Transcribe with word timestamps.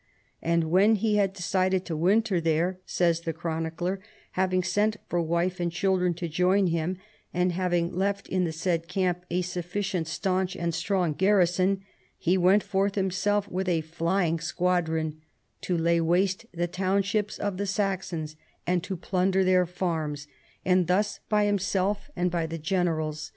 And 0.41 0.71
when 0.71 0.95
he 0.95 1.17
had 1.17 1.31
decided 1.31 1.85
to 1.85 1.95
winter 1.95 2.41
there," 2.41 2.79
says 2.87 3.21
the 3.21 3.33
chronicler," 3.33 3.99
having 4.41 4.63
sent 4.63 4.97
for 5.07 5.21
wife 5.21 5.59
and 5.59 5.71
children 5.71 6.15
to 6.15 6.27
join 6.27 6.65
him, 6.65 6.97
and 7.35 7.51
having 7.51 7.93
left 7.95 8.27
in 8.27 8.43
the 8.43 8.51
said 8.51 8.87
camp 8.87 9.23
a 9.29 9.43
sufficiently 9.43 10.09
staunch 10.09 10.55
and 10.55 10.73
strong 10.73 11.13
garrison, 11.13 11.83
he 12.17 12.35
went 12.35 12.63
forth 12.63 12.95
himself 12.95 13.47
with 13.47 13.69
a 13.69 13.81
flying 13.81 14.39
squadron 14.39 15.21
to 15.61 15.77
lay 15.77 16.01
waste 16.01 16.47
the 16.51 16.65
townships 16.65 17.37
of 17.37 17.57
the 17.57 17.67
Saxons 17.67 18.35
and 18.65 18.83
to 18.83 18.97
plunder 18.97 19.43
tlieir 19.43 19.67
farms, 19.67 20.25
and 20.65 20.87
thus 20.87 21.19
by 21.29 21.45
himself 21.45 22.09
and 22.15 22.31
by 22.31 22.47
the 22.47 22.57
generals 22.57 22.89
156 22.89 23.29
CHARLEMAGNE. 23.29 23.29